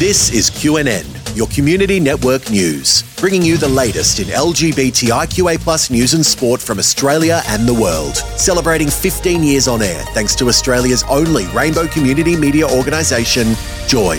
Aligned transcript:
This 0.00 0.32
is 0.32 0.48
QNN, 0.48 1.36
your 1.36 1.46
community 1.48 2.00
network 2.00 2.50
news, 2.50 3.02
bringing 3.18 3.42
you 3.42 3.58
the 3.58 3.68
latest 3.68 4.18
in 4.18 4.28
LGBTIQA 4.28 5.60
plus 5.60 5.90
news 5.90 6.14
and 6.14 6.24
sport 6.24 6.58
from 6.58 6.78
Australia 6.78 7.42
and 7.48 7.68
the 7.68 7.74
world. 7.74 8.16
Celebrating 8.16 8.88
15 8.88 9.42
years 9.42 9.68
on 9.68 9.82
air 9.82 10.02
thanks 10.14 10.34
to 10.36 10.48
Australia's 10.48 11.02
only 11.02 11.46
rainbow 11.48 11.86
community 11.86 12.34
media 12.34 12.66
organisation, 12.66 13.48
Joy. 13.88 14.16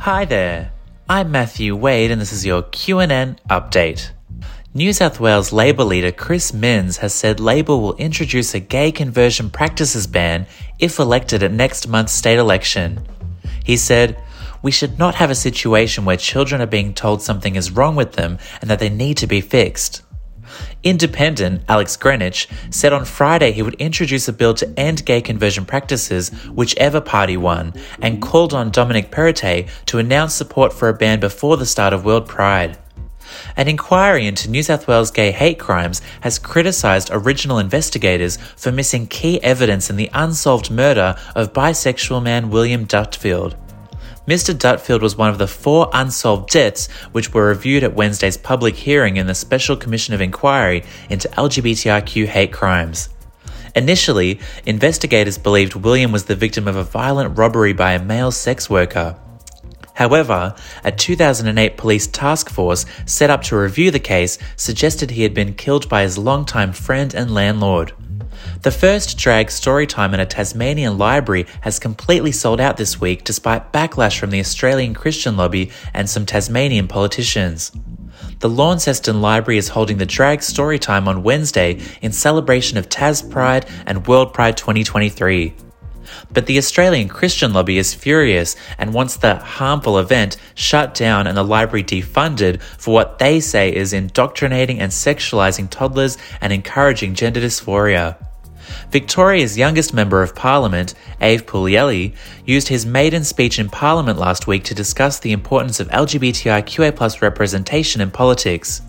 Hi 0.00 0.24
there. 0.24 0.72
I'm 1.08 1.30
Matthew 1.30 1.76
Wade 1.76 2.10
and 2.10 2.20
this 2.20 2.32
is 2.32 2.44
your 2.44 2.64
QNN 2.64 3.38
update. 3.48 4.10
New 4.76 4.92
South 4.92 5.20
Wales 5.20 5.52
Labor 5.52 5.84
leader 5.84 6.10
Chris 6.10 6.52
Minns 6.52 6.96
has 6.96 7.14
said 7.14 7.38
Labor 7.38 7.76
will 7.76 7.94
introduce 7.94 8.54
a 8.54 8.58
gay 8.58 8.90
conversion 8.90 9.48
practices 9.48 10.08
ban 10.08 10.48
if 10.80 10.98
elected 10.98 11.44
at 11.44 11.52
next 11.52 11.86
month's 11.86 12.12
state 12.12 12.40
election. 12.40 13.06
He 13.64 13.76
said, 13.76 14.22
We 14.62 14.70
should 14.70 14.98
not 14.98 15.16
have 15.16 15.30
a 15.30 15.34
situation 15.34 16.04
where 16.04 16.16
children 16.16 16.60
are 16.60 16.66
being 16.66 16.94
told 16.94 17.22
something 17.22 17.56
is 17.56 17.72
wrong 17.72 17.96
with 17.96 18.12
them 18.12 18.38
and 18.60 18.70
that 18.70 18.78
they 18.78 18.90
need 18.90 19.16
to 19.16 19.26
be 19.26 19.40
fixed. 19.40 20.02
Independent 20.82 21.62
Alex 21.68 21.96
Greenwich 21.96 22.46
said 22.70 22.92
on 22.92 23.06
Friday 23.06 23.52
he 23.52 23.62
would 23.62 23.74
introduce 23.74 24.28
a 24.28 24.32
bill 24.32 24.54
to 24.54 24.78
end 24.78 25.04
gay 25.06 25.22
conversion 25.22 25.64
practices, 25.64 26.28
whichever 26.52 27.00
party 27.00 27.36
won, 27.36 27.72
and 28.02 28.20
called 28.20 28.52
on 28.52 28.70
Dominic 28.70 29.10
Perrottet 29.10 29.68
to 29.86 29.98
announce 29.98 30.34
support 30.34 30.72
for 30.72 30.90
a 30.90 30.94
ban 30.94 31.18
before 31.18 31.56
the 31.56 31.66
start 31.66 31.94
of 31.94 32.04
World 32.04 32.28
Pride. 32.28 32.78
An 33.56 33.68
inquiry 33.68 34.26
into 34.26 34.50
New 34.50 34.62
South 34.62 34.88
Wales 34.88 35.10
gay 35.10 35.30
hate 35.30 35.58
crimes 35.58 36.02
has 36.20 36.38
criticised 36.38 37.10
original 37.12 37.58
investigators 37.58 38.36
for 38.56 38.72
missing 38.72 39.06
key 39.06 39.42
evidence 39.42 39.90
in 39.90 39.96
the 39.96 40.10
unsolved 40.12 40.70
murder 40.70 41.16
of 41.34 41.52
bisexual 41.52 42.22
man 42.22 42.50
William 42.50 42.86
Dutfield. 42.86 43.56
Mr. 44.26 44.54
Dutfield 44.54 45.02
was 45.02 45.16
one 45.16 45.28
of 45.28 45.36
the 45.36 45.46
four 45.46 45.90
unsolved 45.92 46.48
deaths 46.48 46.86
which 47.12 47.34
were 47.34 47.48
reviewed 47.48 47.84
at 47.84 47.94
Wednesday's 47.94 48.38
public 48.38 48.74
hearing 48.74 49.18
in 49.18 49.26
the 49.26 49.34
Special 49.34 49.76
Commission 49.76 50.14
of 50.14 50.22
Inquiry 50.22 50.82
into 51.10 51.28
LGBTIQ 51.28 52.26
hate 52.26 52.52
crimes. 52.52 53.10
Initially, 53.76 54.40
investigators 54.64 55.36
believed 55.36 55.74
William 55.74 56.10
was 56.12 56.24
the 56.24 56.36
victim 56.36 56.66
of 56.66 56.76
a 56.76 56.84
violent 56.84 57.36
robbery 57.36 57.72
by 57.72 57.92
a 57.92 58.02
male 58.02 58.30
sex 58.30 58.70
worker. 58.70 59.16
However, 59.94 60.54
a 60.82 60.92
2008 60.92 61.76
police 61.76 62.06
task 62.06 62.50
force 62.50 62.84
set 63.06 63.30
up 63.30 63.42
to 63.44 63.56
review 63.56 63.90
the 63.90 64.00
case 64.00 64.38
suggested 64.56 65.10
he 65.10 65.22
had 65.22 65.34
been 65.34 65.54
killed 65.54 65.88
by 65.88 66.02
his 66.02 66.18
longtime 66.18 66.72
friend 66.72 67.14
and 67.14 67.32
landlord. 67.32 67.92
The 68.62 68.70
first 68.70 69.18
drag 69.18 69.48
storytime 69.48 70.12
in 70.12 70.20
a 70.20 70.26
Tasmanian 70.26 70.98
library 70.98 71.46
has 71.60 71.78
completely 71.78 72.32
sold 72.32 72.60
out 72.60 72.76
this 72.76 73.00
week 73.00 73.24
despite 73.24 73.72
backlash 73.72 74.18
from 74.18 74.30
the 74.30 74.40
Australian 74.40 74.94
Christian 74.94 75.36
lobby 75.36 75.70
and 75.92 76.08
some 76.08 76.26
Tasmanian 76.26 76.88
politicians. 76.88 77.72
The 78.40 78.48
Launceston 78.48 79.20
Library 79.20 79.58
is 79.58 79.68
holding 79.68 79.98
the 79.98 80.06
drag 80.06 80.40
storytime 80.40 81.06
on 81.06 81.22
Wednesday 81.22 81.80
in 82.02 82.12
celebration 82.12 82.76
of 82.78 82.88
Tas 82.88 83.22
Pride 83.22 83.66
and 83.86 84.06
World 84.06 84.34
Pride 84.34 84.56
2023. 84.56 85.54
But 86.32 86.46
the 86.46 86.58
Australian 86.58 87.08
Christian 87.08 87.52
lobby 87.52 87.78
is 87.78 87.94
furious 87.94 88.56
and 88.78 88.94
wants 88.94 89.16
the 89.16 89.36
harmful 89.36 89.98
event 89.98 90.36
shut 90.54 90.94
down 90.94 91.26
and 91.26 91.36
the 91.36 91.42
library 91.42 91.84
defunded 91.84 92.60
for 92.62 92.94
what 92.94 93.18
they 93.18 93.40
say 93.40 93.74
is 93.74 93.92
indoctrinating 93.92 94.80
and 94.80 94.92
sexualizing 94.92 95.68
toddlers 95.70 96.18
and 96.40 96.52
encouraging 96.52 97.14
gender 97.14 97.40
dysphoria. 97.40 98.16
Victoria's 98.90 99.58
youngest 99.58 99.92
Member 99.92 100.22
of 100.22 100.34
Parliament, 100.34 100.94
Aiv 101.20 101.42
Puglielli, 101.42 102.14
used 102.46 102.68
his 102.68 102.86
maiden 102.86 103.24
speech 103.24 103.58
in 103.58 103.68
Parliament 103.68 104.18
last 104.18 104.46
week 104.46 104.64
to 104.64 104.74
discuss 104.74 105.18
the 105.18 105.32
importance 105.32 105.80
of 105.80 105.88
LGBTIQA 105.88 107.20
representation 107.20 108.00
in 108.00 108.10
politics. 108.10 108.82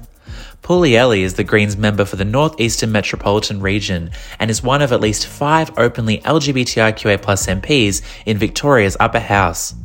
Puglielli 0.65 1.19
is 1.19 1.35
the 1.35 1.43
Greens 1.43 1.77
member 1.77 2.05
for 2.05 2.15
the 2.15 2.25
Northeastern 2.25 2.91
Metropolitan 2.91 3.59
Region 3.59 4.09
and 4.39 4.49
is 4.49 4.63
one 4.63 4.81
of 4.81 4.91
at 4.91 4.99
least 4.99 5.27
five 5.27 5.69
openly 5.77 6.17
LGBTIQA 6.21 7.19
MPs 7.21 8.01
in 8.25 8.39
Victoria's 8.39 8.97
upper 8.99 9.19
house. 9.19 9.75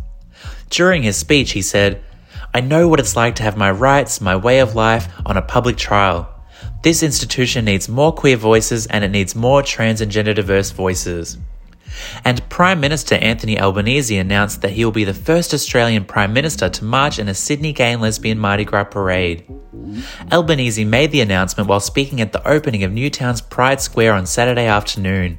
During 0.71 1.03
his 1.03 1.19
speech, 1.19 1.53
he 1.53 1.61
said, 1.61 2.03
I 2.55 2.63
know 2.63 2.89
what 2.89 2.99
it's 2.99 3.15
like 3.15 3.35
to 3.35 3.43
have 3.43 3.59
my 3.59 3.71
rights, 3.71 4.23
my 4.23 4.35
way 4.35 4.61
of 4.61 4.75
life 4.75 5.07
on 5.27 5.37
a 5.37 5.43
public 5.43 5.77
trial. 5.77 6.33
This 6.83 7.03
institution 7.03 7.67
needs 7.67 7.87
more 7.87 8.15
queer 8.15 8.39
voices 8.39 8.87
and 8.87 9.05
it 9.05 9.11
needs 9.11 9.35
more 9.35 9.63
trans 9.63 10.01
and 10.01 10.11
gender 10.11 10.33
diverse 10.33 10.71
voices. 10.71 11.37
And 12.25 12.49
Prime 12.49 12.81
Minister 12.81 13.17
Anthony 13.17 13.59
Albanese 13.59 14.17
announced 14.17 14.63
that 14.63 14.73
he 14.73 14.85
will 14.85 14.93
be 14.93 15.05
the 15.05 15.15
first 15.15 15.53
Australian 15.55 16.05
Prime 16.05 16.33
Minister 16.33 16.69
to 16.69 16.85
march 16.85 17.19
in 17.19 17.29
a 17.29 17.35
Sydney 17.35 17.73
gay 17.73 17.93
and 17.93 18.03
lesbian 18.03 18.39
Mardi 18.39 18.65
Gras 18.65 18.85
parade. 18.85 19.45
Albanese 20.31 20.85
made 20.85 21.11
the 21.11 21.21
announcement 21.21 21.69
while 21.69 21.81
speaking 21.81 22.21
at 22.21 22.33
the 22.33 22.47
opening 22.47 22.85
of 22.85 22.93
Newtown's 22.93 23.41
Pride 23.41 23.81
Square 23.81 24.15
on 24.15 24.27
Saturday 24.27 24.67
afternoon. 24.67 25.39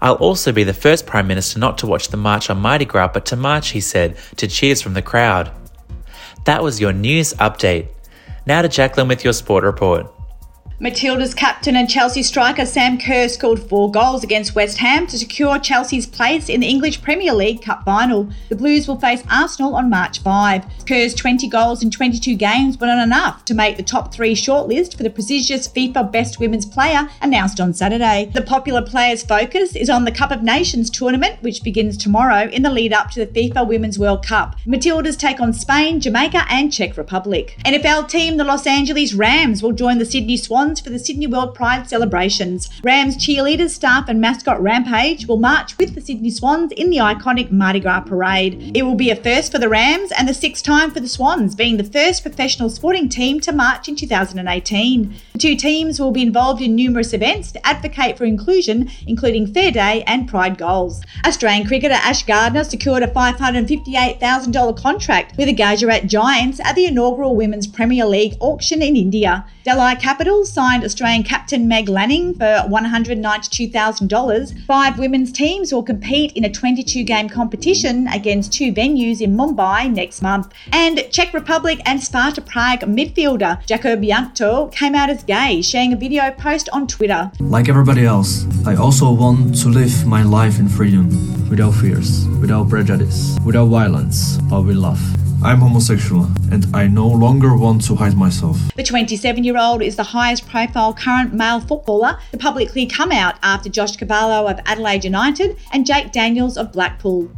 I'll 0.00 0.14
also 0.14 0.52
be 0.52 0.64
the 0.64 0.74
first 0.74 1.06
Prime 1.06 1.26
Minister 1.26 1.58
not 1.58 1.78
to 1.78 1.86
watch 1.86 2.08
the 2.08 2.16
march 2.16 2.50
on 2.50 2.58
Mardi 2.58 2.84
Gras, 2.84 3.10
but 3.12 3.26
to 3.26 3.36
march, 3.36 3.70
he 3.70 3.80
said, 3.80 4.16
to 4.36 4.46
cheers 4.48 4.82
from 4.82 4.94
the 4.94 5.02
crowd. 5.02 5.50
That 6.44 6.62
was 6.62 6.80
your 6.80 6.92
news 6.92 7.34
update. 7.34 7.88
Now 8.46 8.62
to 8.62 8.68
Jacqueline 8.68 9.08
with 9.08 9.24
your 9.24 9.32
sport 9.32 9.64
report. 9.64 10.15
Matilda's 10.78 11.32
captain 11.32 11.74
and 11.74 11.88
Chelsea 11.88 12.22
striker 12.22 12.66
Sam 12.66 12.98
Kerr 12.98 13.28
scored 13.28 13.60
four 13.60 13.90
goals 13.90 14.22
against 14.22 14.54
West 14.54 14.76
Ham 14.76 15.06
to 15.06 15.18
secure 15.18 15.58
Chelsea's 15.58 16.06
place 16.06 16.50
in 16.50 16.60
the 16.60 16.66
English 16.66 17.00
Premier 17.00 17.32
League 17.32 17.62
Cup 17.62 17.82
final. 17.86 18.28
The 18.50 18.56
Blues 18.56 18.86
will 18.86 19.00
face 19.00 19.22
Arsenal 19.30 19.74
on 19.74 19.88
March 19.88 20.20
5. 20.20 20.84
Kerr's 20.84 21.14
20 21.14 21.48
goals 21.48 21.82
in 21.82 21.90
22 21.90 22.34
games 22.36 22.76
were 22.76 22.88
not 22.88 23.02
enough 23.02 23.42
to 23.46 23.54
make 23.54 23.78
the 23.78 23.82
top 23.82 24.12
three 24.12 24.34
shortlist 24.34 24.98
for 24.98 25.02
the 25.02 25.08
prestigious 25.08 25.66
FIFA 25.66 26.12
Best 26.12 26.38
Women's 26.38 26.66
Player 26.66 27.08
announced 27.22 27.58
on 27.58 27.72
Saturday. 27.72 28.30
The 28.34 28.42
popular 28.42 28.82
player's 28.82 29.22
focus 29.22 29.76
is 29.76 29.88
on 29.88 30.04
the 30.04 30.12
Cup 30.12 30.30
of 30.30 30.42
Nations 30.42 30.90
tournament, 30.90 31.42
which 31.42 31.64
begins 31.64 31.96
tomorrow 31.96 32.50
in 32.50 32.62
the 32.62 32.70
lead 32.70 32.92
up 32.92 33.10
to 33.12 33.24
the 33.24 33.32
FIFA 33.32 33.66
Women's 33.66 33.98
World 33.98 34.26
Cup. 34.26 34.56
Matildas 34.66 35.16
take 35.16 35.40
on 35.40 35.54
Spain, 35.54 36.00
Jamaica, 36.00 36.44
and 36.50 36.70
Czech 36.70 36.98
Republic. 36.98 37.56
NFL 37.64 38.10
team 38.10 38.36
the 38.36 38.44
Los 38.44 38.66
Angeles 38.66 39.14
Rams 39.14 39.62
will 39.62 39.72
join 39.72 39.96
the 39.96 40.04
Sydney 40.04 40.36
Swans 40.36 40.65
for 40.74 40.90
the 40.90 40.98
Sydney 40.98 41.28
World 41.28 41.54
Pride 41.54 41.88
celebrations. 41.88 42.68
Rams 42.82 43.16
cheerleaders, 43.16 43.70
staff, 43.70 44.08
and 44.08 44.20
mascot 44.20 44.60
Rampage 44.60 45.26
will 45.28 45.38
march 45.38 45.78
with 45.78 45.94
the 45.94 46.00
Sydney 46.00 46.30
Swans 46.30 46.72
in 46.72 46.90
the 46.90 46.96
iconic 46.96 47.52
Mardi 47.52 47.78
Gras 47.78 48.00
parade. 48.00 48.76
It 48.76 48.82
will 48.82 48.96
be 48.96 49.10
a 49.10 49.16
first 49.16 49.52
for 49.52 49.58
the 49.58 49.68
Rams 49.68 50.10
and 50.12 50.28
the 50.28 50.34
sixth 50.34 50.64
time 50.64 50.90
for 50.90 50.98
the 50.98 51.08
Swans, 51.08 51.54
being 51.54 51.76
the 51.76 51.84
first 51.84 52.22
professional 52.22 52.68
sporting 52.68 53.08
team 53.08 53.38
to 53.40 53.52
march 53.52 53.88
in 53.88 53.94
2018. 53.94 55.14
The 55.36 55.48
two 55.48 55.54
teams 55.54 56.00
will 56.00 56.12
be 56.12 56.22
involved 56.22 56.62
in 56.62 56.74
numerous 56.74 57.12
events 57.12 57.52
to 57.52 57.66
advocate 57.66 58.16
for 58.16 58.24
inclusion, 58.24 58.88
including 59.06 59.46
Fair 59.46 59.70
Day 59.70 60.02
and 60.06 60.26
Pride 60.26 60.56
goals. 60.56 61.02
Australian 61.26 61.68
cricketer 61.68 61.92
Ash 61.92 62.22
Gardner 62.22 62.64
secured 62.64 63.02
a 63.02 63.08
$558,000 63.08 64.80
contract 64.80 65.36
with 65.36 65.48
the 65.48 65.52
Gujarat 65.52 66.06
Giants 66.06 66.58
at 66.60 66.74
the 66.74 66.86
inaugural 66.86 67.36
Women's 67.36 67.66
Premier 67.66 68.06
League 68.06 68.38
auction 68.40 68.80
in 68.80 68.96
India. 68.96 69.44
Delhi 69.62 69.96
Capitals 69.96 70.50
signed 70.50 70.84
Australian 70.84 71.22
captain 71.22 71.68
Meg 71.68 71.90
Lanning 71.90 72.32
for 72.32 72.64
$192,000. 72.68 74.64
Five 74.64 74.98
women's 74.98 75.32
teams 75.32 75.70
will 75.70 75.82
compete 75.82 76.32
in 76.32 76.44
a 76.44 76.50
22 76.50 77.02
game 77.02 77.28
competition 77.28 78.06
against 78.08 78.54
two 78.54 78.72
venues 78.72 79.20
in 79.20 79.36
Mumbai 79.36 79.92
next 79.92 80.22
month. 80.22 80.50
And 80.72 81.04
Czech 81.10 81.34
Republic 81.34 81.80
and 81.84 82.02
Sparta 82.02 82.40
Prague 82.40 82.82
midfielder 82.82 83.60
Jakub 83.66 84.02
Jankto 84.08 84.72
came 84.72 84.94
out 84.94 85.10
as 85.10 85.25
gay, 85.26 85.60
sharing 85.62 85.92
a 85.92 85.96
video 85.96 86.30
post 86.30 86.68
on 86.72 86.86
Twitter. 86.86 87.30
Like 87.40 87.68
everybody 87.68 88.04
else, 88.04 88.46
I 88.66 88.76
also 88.76 89.12
want 89.12 89.58
to 89.62 89.68
live 89.68 90.06
my 90.06 90.22
life 90.22 90.58
in 90.58 90.68
freedom, 90.68 91.08
without 91.50 91.72
fears, 91.72 92.26
without 92.40 92.68
prejudice, 92.68 93.36
without 93.44 93.66
violence, 93.66 94.38
but 94.48 94.62
with 94.62 94.76
love. 94.76 95.00
I'm 95.42 95.58
homosexual 95.58 96.28
and 96.50 96.66
I 96.74 96.88
no 96.88 97.06
longer 97.06 97.56
want 97.56 97.84
to 97.86 97.94
hide 97.94 98.16
myself. 98.16 98.58
The 98.74 98.82
27 98.82 99.44
year 99.44 99.58
old 99.58 99.82
is 99.82 99.96
the 99.96 100.02
highest 100.02 100.48
profile 100.48 100.94
current 100.94 101.34
male 101.34 101.60
footballer 101.60 102.18
to 102.32 102.38
publicly 102.38 102.86
come 102.86 103.12
out 103.12 103.36
after 103.42 103.68
Josh 103.68 103.96
Cavallo 103.96 104.48
of 104.48 104.58
Adelaide 104.64 105.04
United 105.04 105.58
and 105.72 105.86
Jake 105.86 106.10
Daniels 106.10 106.56
of 106.56 106.72
Blackpool. 106.72 107.30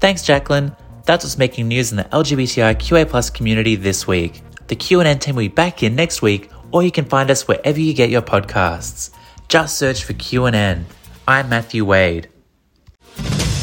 Thanks, 0.00 0.22
Jacqueline. 0.22 0.76
That's 1.06 1.24
what's 1.24 1.38
making 1.38 1.68
news 1.68 1.90
in 1.90 1.96
the 1.96 2.04
LGBTIQA 2.04 3.34
community 3.34 3.74
this 3.74 4.06
week. 4.06 4.42
The 4.68 4.76
QNN 4.76 5.20
team 5.20 5.34
will 5.34 5.42
be 5.42 5.48
back 5.48 5.82
in 5.82 5.96
next 5.96 6.22
week, 6.22 6.50
or 6.72 6.82
you 6.82 6.90
can 6.90 7.04
find 7.04 7.30
us 7.30 7.46
wherever 7.46 7.80
you 7.80 7.94
get 7.94 8.10
your 8.10 8.22
podcasts. 8.22 9.10
Just 9.48 9.78
search 9.78 10.04
for 10.04 10.12
QNN. 10.12 10.84
I'm 11.26 11.48
Matthew 11.48 11.84
Wade. 11.84 12.28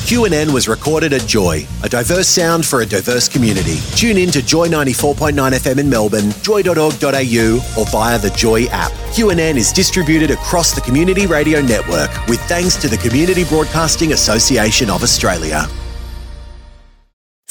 QNN 0.08 0.54
was 0.54 0.70
recorded 0.70 1.12
at 1.12 1.28
Joy, 1.28 1.68
a 1.84 1.90
diverse 1.90 2.30
sound 2.30 2.66
for 2.66 2.80
a 2.80 2.86
diverse 2.86 3.28
community. 3.28 3.76
Tune 3.98 4.18
in 4.18 4.32
to 4.32 4.42
Joy 4.42 4.70
94.9 4.70 5.34
FM 5.34 5.80
in 5.80 5.90
Melbourne, 5.90 6.32
joy.org.au, 6.44 7.74
or 7.78 7.86
via 7.88 8.18
the 8.18 8.34
Joy 8.38 8.68
app. 8.68 8.94
QNN 9.12 9.58
is 9.58 9.74
distributed 9.74 10.32
across 10.32 10.74
the 10.74 10.80
Community 10.80 11.28
Radio 11.28 11.62
Network 11.62 12.10
with 12.28 12.40
thanks 12.44 12.78
to 12.78 12.88
the 12.88 12.96
Community 12.98 13.44
Broadcasting 13.44 14.14
Association 14.14 14.90
of 14.90 15.04
Australia. 15.04 15.68